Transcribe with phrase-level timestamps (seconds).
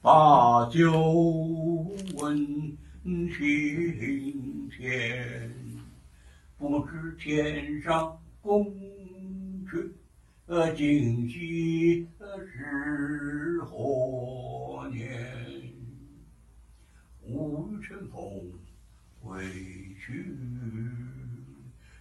[0.00, 0.92] 把酒
[2.16, 5.52] 问青天，
[6.56, 8.72] 不知天上宫
[9.66, 9.90] 阙，
[10.46, 15.10] 呃，今夕是何年？
[17.26, 18.22] 五月春风
[19.24, 19.42] 归
[19.98, 20.36] 去，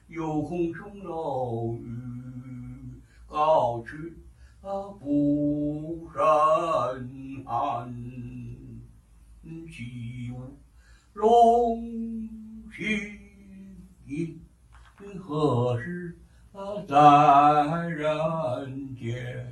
[0.08, 4.18] 又恐琼楼玉高去，
[4.62, 7.96] 啊，不胜寒。
[9.72, 10.42] 起舞
[11.14, 11.82] 龙
[12.72, 14.40] 行，
[15.20, 16.18] 何时
[16.88, 19.50] 在人间？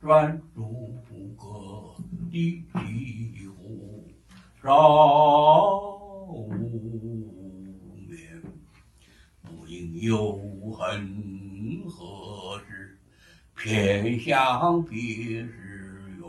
[0.00, 0.94] 转朱
[1.36, 1.96] 阁，
[2.30, 4.04] 低绮户。
[4.62, 4.70] 少
[9.46, 10.36] 不应有
[10.76, 12.98] 恨何事？
[13.56, 16.26] 偏向别时圆。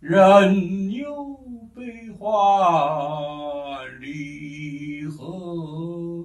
[0.00, 1.38] 人有
[1.74, 2.28] 悲欢
[4.00, 6.24] 离合，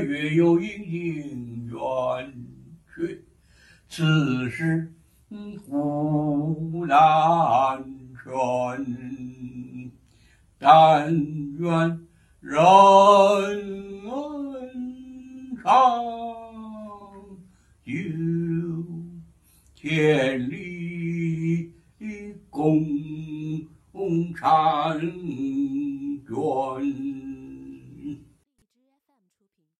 [0.00, 2.32] 月有阴晴圆
[2.94, 3.18] 缺。
[3.88, 4.90] 此事
[5.68, 7.84] 古难
[8.22, 8.32] 全。
[10.58, 11.12] 但
[11.58, 12.06] 愿
[12.40, 12.56] 人
[17.84, 17.94] 有
[19.74, 21.68] 千里
[22.48, 24.34] 共婵
[26.24, 27.31] 娟